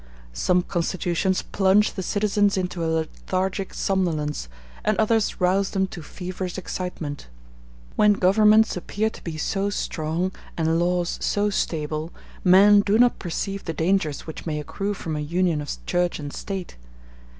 [0.33, 4.49] Some constitutions plunge the citizens into a lethargic somnolence,
[4.83, 7.27] and others rouse them to feverish excitement.
[7.97, 12.11] When governments appear to be so strong, and laws so stable,
[12.43, 16.33] men do not perceive the dangers which may accrue from a union of Church and
[16.33, 16.77] State.